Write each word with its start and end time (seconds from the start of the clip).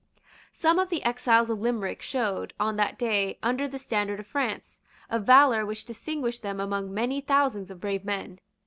Some 0.53 0.79
of 0.79 0.89
the 0.89 1.03
exiles 1.03 1.51
of 1.51 1.59
Limerick 1.59 2.01
showed, 2.01 2.55
on 2.59 2.75
that 2.77 2.97
day, 2.97 3.37
under 3.43 3.67
the 3.67 3.77
standard 3.77 4.19
of 4.19 4.25
France, 4.25 4.79
a 5.11 5.19
valour 5.19 5.63
which 5.63 5.85
distinguished 5.85 6.41
them 6.41 6.59
among 6.59 6.91
many 6.91 7.21
thousands 7.21 7.69
of 7.69 7.79
brave 7.79 8.03
men. 8.03 8.39